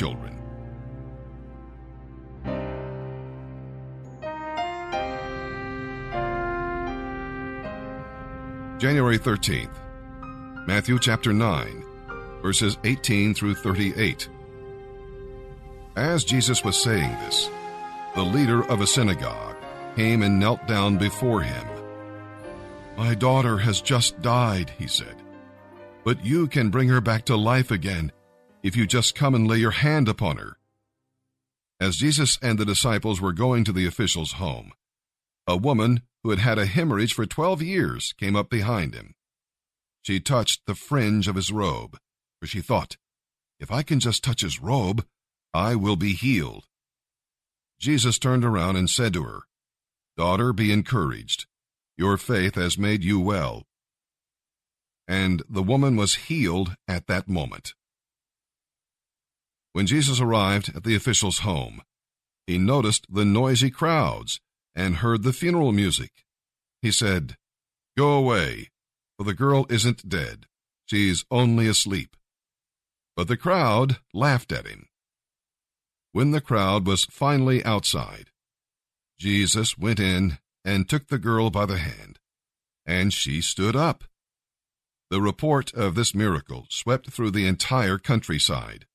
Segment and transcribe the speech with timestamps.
[0.00, 0.34] children.
[8.78, 9.68] January 13th,
[10.66, 11.84] Matthew chapter 9,
[12.40, 14.30] verses 18 through 38.
[15.96, 17.50] As Jesus was saying this,
[18.14, 19.56] the leader of a synagogue
[19.96, 21.66] came and knelt down before him.
[22.96, 25.16] My daughter has just died, he said,
[26.04, 28.12] but you can bring her back to life again
[28.62, 30.58] if you just come and lay your hand upon her.
[31.80, 34.72] As Jesus and the disciples were going to the official's home,
[35.46, 39.14] a woman who had had a hemorrhage for twelve years came up behind him.
[40.02, 41.98] She touched the fringe of his robe,
[42.38, 42.96] for she thought,
[43.58, 45.06] If I can just touch his robe,
[45.54, 46.66] I will be healed.
[47.78, 49.40] Jesus turned around and said to her,
[50.16, 51.46] Daughter, be encouraged.
[51.96, 53.64] Your faith has made you well.
[55.08, 57.74] And the woman was healed at that moment.
[59.72, 61.82] When Jesus arrived at the official's home,
[62.46, 64.40] he noticed the noisy crowds
[64.74, 66.24] and heard the funeral music.
[66.82, 67.36] He said,
[67.96, 68.70] Go away,
[69.16, 70.46] for the girl isn't dead.
[70.86, 72.16] She's only asleep.
[73.14, 74.88] But the crowd laughed at him.
[76.12, 78.30] When the crowd was finally outside,
[79.18, 82.18] Jesus went in and took the girl by the hand,
[82.84, 84.04] and she stood up.
[85.10, 88.86] The report of this miracle swept through the entire countryside.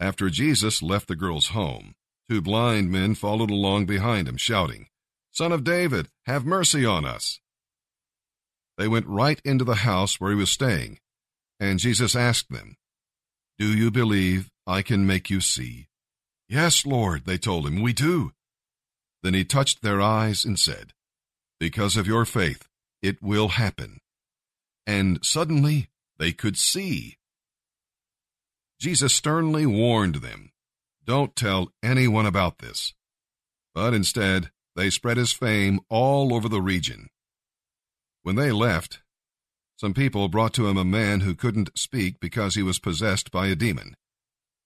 [0.00, 1.94] After Jesus left the girl's home,
[2.28, 4.86] two blind men followed along behind him, shouting,
[5.30, 7.38] Son of David, have mercy on us.
[8.78, 10.98] They went right into the house where he was staying,
[11.60, 12.76] and Jesus asked them,
[13.58, 15.88] Do you believe I can make you see?
[16.48, 18.32] Yes, Lord, they told him, we do.
[19.22, 20.94] Then he touched their eyes and said,
[21.58, 22.66] Because of your faith,
[23.02, 23.98] it will happen.
[24.86, 27.18] And suddenly they could see.
[28.80, 30.52] Jesus sternly warned them,
[31.04, 32.94] Don't tell anyone about this.
[33.74, 37.10] But instead, they spread his fame all over the region.
[38.22, 39.02] When they left,
[39.76, 43.48] some people brought to him a man who couldn't speak because he was possessed by
[43.48, 43.96] a demon.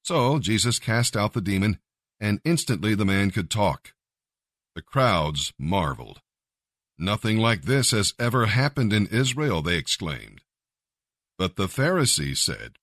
[0.04, 1.78] So Jesus cast out the demon,
[2.20, 3.94] and instantly the man could talk.
[4.76, 6.20] The crowds marveled.
[6.96, 10.42] Nothing like this has ever happened in Israel, they exclaimed.
[11.36, 12.74] But the Pharisees said,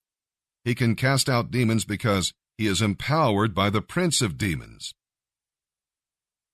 [0.64, 4.94] he can cast out demons because he is empowered by the prince of demons.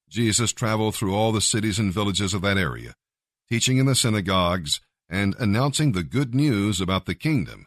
[0.08, 2.94] Jesus traveled through all the cities and villages of that area,
[3.50, 7.66] teaching in the synagogues and announcing the good news about the kingdom.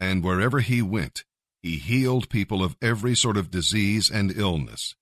[0.00, 1.24] And wherever he went,
[1.62, 4.94] he healed people of every sort of disease and illness.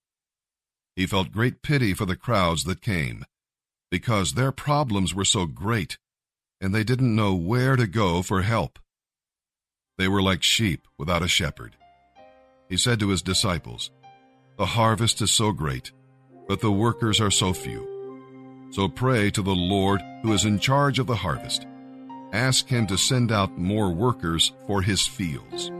[0.96, 3.24] He felt great pity for the crowds that came,
[3.90, 5.98] because their problems were so great,
[6.60, 8.78] and they didn't know where to go for help.
[9.96, 11.76] They were like sheep without a shepherd.
[12.68, 13.90] He said to his disciples,
[14.58, 15.92] The harvest is so great,
[16.48, 18.68] but the workers are so few.
[18.72, 21.66] So pray to the Lord who is in charge of the harvest.
[22.32, 25.70] Ask him to send out more workers for his fields.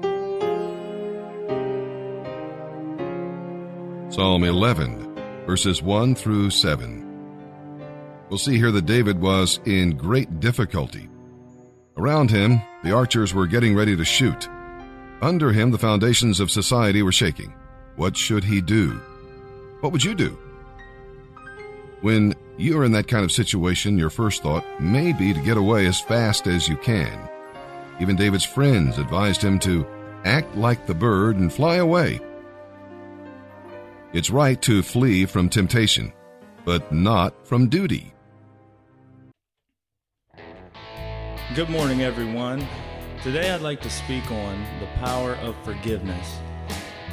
[4.14, 7.00] Psalm 11, verses 1 through 7.
[8.31, 11.08] We'll see here that David was in great difficulty.
[11.97, 14.49] Around him, the archers were getting ready to shoot.
[15.22, 17.55] Under him, the foundations of society were shaking.
[17.97, 19.00] What should he do?
[19.81, 20.37] What would you do?
[22.00, 25.56] When you are in that kind of situation, your first thought may be to get
[25.56, 27.28] away as fast as you can.
[28.00, 29.87] Even David's friends advised him to
[30.25, 32.21] act like the bird and fly away.
[34.12, 36.12] It's right to flee from temptation,
[36.65, 38.13] but not from duty.
[41.53, 42.66] Good morning, everyone.
[43.22, 46.38] Today I'd like to speak on the power of forgiveness.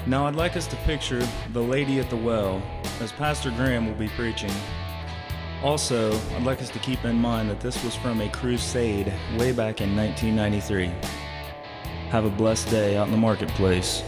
[0.08, 2.64] Now, I'd like us to picture the lady at the well
[3.02, 4.50] as Pastor Graham will be preaching.
[5.62, 9.52] Also, I'd like us to keep in mind that this was from a crusade way
[9.52, 10.88] back in 1993.
[12.10, 14.02] Have a blessed day out in the marketplace.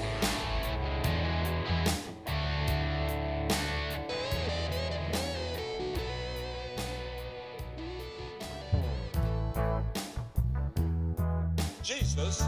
[12.15, 12.41] Jesus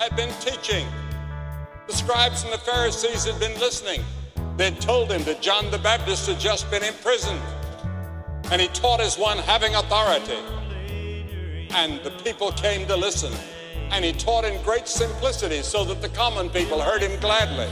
[0.00, 0.84] had been teaching.
[1.86, 4.02] The scribes and the Pharisees had been listening.
[4.56, 7.40] They'd told him that John the Baptist had just been imprisoned.
[8.50, 10.38] And he taught as one having authority.
[11.70, 13.32] And the people came to listen.
[13.92, 17.68] And he taught in great simplicity so that the common people heard him gladly.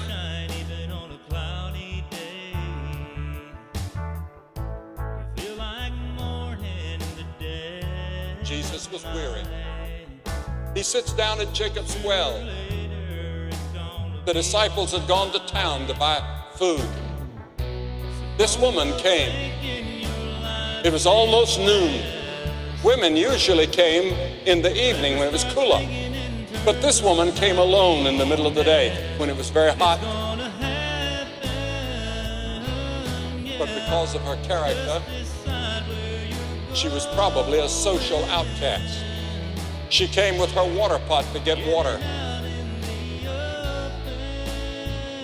[8.44, 9.42] Jesus was weary.
[10.74, 12.46] He sits down at Jacob's well.
[14.24, 16.22] The disciples had gone to town to buy
[16.54, 16.86] food.
[18.38, 19.52] This woman came.
[20.84, 22.02] It was almost noon.
[22.84, 24.14] Women usually came
[24.46, 25.80] in the evening when it was cooler.
[26.64, 29.72] But this woman came alone in the middle of the day when it was very
[29.72, 30.00] hot.
[33.58, 35.02] But because of her character,
[36.74, 39.09] she was probably a social outcast.
[39.90, 41.98] She came with her water pot to get water.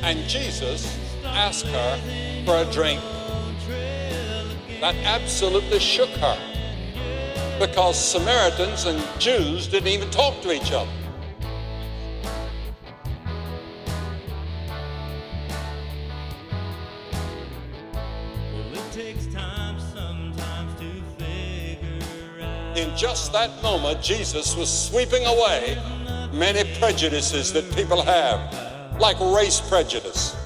[0.02, 3.00] And Jesus asked her for a drink.
[4.80, 6.36] That absolutely shook her
[7.60, 10.90] because Samaritans and Jews didn't even talk to each other.
[22.76, 25.78] In just that moment, Jesus was sweeping away
[26.30, 30.36] many prejudices that people have, like race prejudice.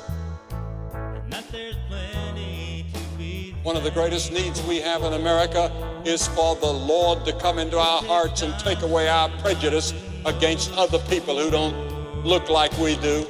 [3.65, 5.73] One of the greatest needs we have in America
[6.05, 9.93] is for the Lord to come into our hearts and take away our prejudice
[10.25, 13.26] against other people who don't look like we do.